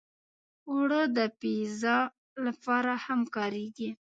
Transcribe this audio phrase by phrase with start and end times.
[0.69, 1.97] اوړه د پیزا
[2.45, 3.89] لپاره هم کارېږي